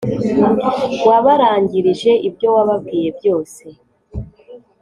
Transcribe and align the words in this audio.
wabarangirije 1.07 2.11
ibyo 2.27 2.47
wababwiye 2.55 3.09
byose 3.17 3.63